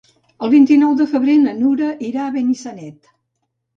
El 0.45 0.51
vint-i-nou 0.53 0.95
de 1.01 1.07
febrer 1.11 1.35
na 1.43 1.53
Nura 1.59 1.91
irà 2.11 2.25
a 2.25 2.33
Benissanet. 2.39 3.13